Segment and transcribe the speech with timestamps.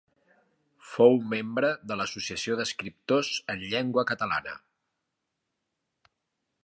[0.93, 4.59] Fou membre de l'Associació d'Escriptors en Llengua Catalana.